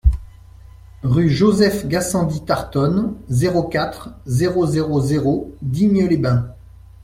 Rue 1.03 1.29
Joseph 1.29 1.85
Gassendy 1.85 2.43
Tartonne, 2.43 3.13
zéro 3.29 3.61
quatre, 3.67 4.09
zéro 4.25 4.65
zéro 4.65 4.99
zéro 4.99 5.53
Digne-les-Bains 5.61 6.55